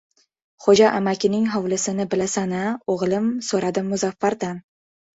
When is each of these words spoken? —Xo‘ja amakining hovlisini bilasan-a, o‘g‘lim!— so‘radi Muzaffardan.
—Xo‘ja 0.63 0.87
amakining 0.99 1.45
hovlisini 1.57 2.07
bilasan-a, 2.15 2.65
o‘g‘lim!— 2.97 3.31
so‘radi 3.53 3.89
Muzaffardan. 3.95 4.69